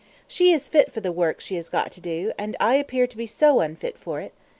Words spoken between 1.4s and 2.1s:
has got to